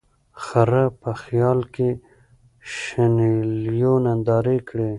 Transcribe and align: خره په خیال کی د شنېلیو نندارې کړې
خره 0.43 0.83
په 1.01 1.11
خیال 1.23 1.59
کی 1.75 1.89
د 1.99 1.99
شنېلیو 2.77 3.93
نندارې 4.05 4.57
کړې 4.69 4.89